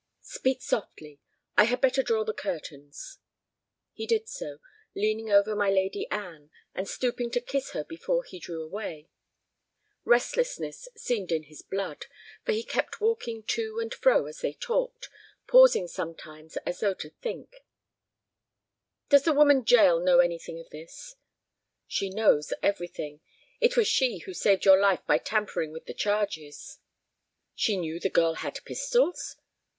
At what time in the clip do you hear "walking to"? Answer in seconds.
12.99-13.77